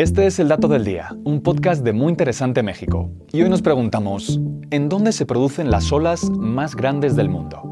[0.00, 3.10] Este es el Dato del Día, un podcast de Muy Interesante México.
[3.34, 7.70] Y hoy nos preguntamos, ¿en dónde se producen las olas más grandes del mundo?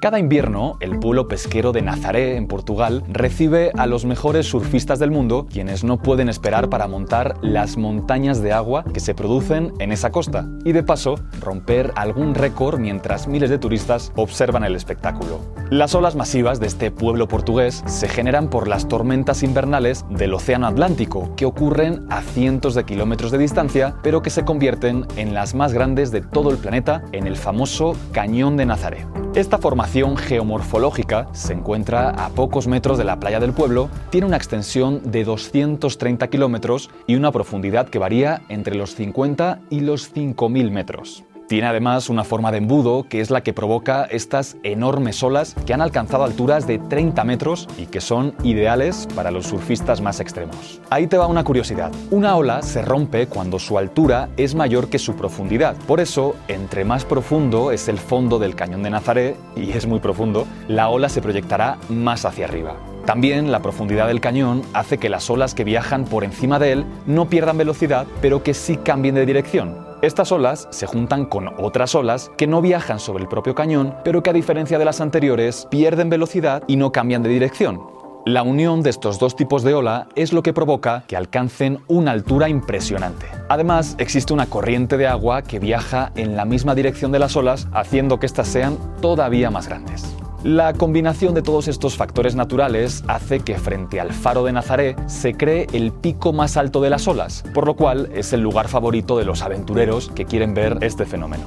[0.00, 5.10] Cada invierno, el pueblo pesquero de Nazaré, en Portugal, recibe a los mejores surfistas del
[5.10, 9.92] mundo, quienes no pueden esperar para montar las montañas de agua que se producen en
[9.92, 15.40] esa costa, y de paso romper algún récord mientras miles de turistas observan el espectáculo.
[15.74, 20.68] Las olas masivas de este pueblo portugués se generan por las tormentas invernales del Océano
[20.68, 25.56] Atlántico, que ocurren a cientos de kilómetros de distancia, pero que se convierten en las
[25.56, 29.04] más grandes de todo el planeta en el famoso Cañón de Nazaré.
[29.34, 34.36] Esta formación geomorfológica se encuentra a pocos metros de la playa del pueblo, tiene una
[34.36, 40.70] extensión de 230 kilómetros y una profundidad que varía entre los 50 y los 5.000
[40.70, 41.24] metros.
[41.48, 45.74] Tiene además una forma de embudo que es la que provoca estas enormes olas que
[45.74, 50.80] han alcanzado alturas de 30 metros y que son ideales para los surfistas más extremos.
[50.88, 51.92] Ahí te va una curiosidad.
[52.10, 55.76] Una ola se rompe cuando su altura es mayor que su profundidad.
[55.86, 60.00] Por eso, entre más profundo es el fondo del cañón de Nazaré, y es muy
[60.00, 62.76] profundo, la ola se proyectará más hacia arriba.
[63.04, 66.86] También la profundidad del cañón hace que las olas que viajan por encima de él
[67.04, 69.93] no pierdan velocidad, pero que sí cambien de dirección.
[70.04, 74.22] Estas olas se juntan con otras olas que no viajan sobre el propio cañón, pero
[74.22, 77.80] que a diferencia de las anteriores pierden velocidad y no cambian de dirección.
[78.26, 82.10] La unión de estos dos tipos de ola es lo que provoca que alcancen una
[82.10, 83.24] altura impresionante.
[83.48, 87.66] Además, existe una corriente de agua que viaja en la misma dirección de las olas,
[87.72, 90.14] haciendo que éstas sean todavía más grandes.
[90.44, 95.32] La combinación de todos estos factores naturales hace que frente al faro de Nazaré se
[95.32, 99.16] cree el pico más alto de las olas, por lo cual es el lugar favorito
[99.16, 101.44] de los aventureros que quieren ver este fenómeno.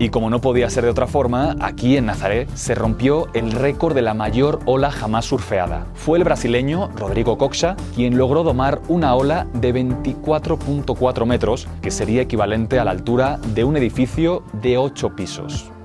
[0.00, 3.94] Y como no podía ser de otra forma, aquí en Nazaré se rompió el récord
[3.94, 5.86] de la mayor ola jamás surfeada.
[5.94, 12.22] Fue el brasileño Rodrigo Coxa quien logró domar una ola de 24.4 metros, que sería
[12.22, 15.70] equivalente a la altura de un edificio de 8 pisos.